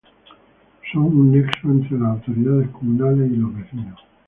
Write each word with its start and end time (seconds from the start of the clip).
Son 0.91 1.01
un 1.01 1.31
nexo 1.31 1.69
entre 1.69 1.99
las 1.99 2.09
autoridades 2.13 2.69
comunales 2.69 3.29
y 3.31 3.35
los 3.35 3.55
vecinos. 3.55 3.99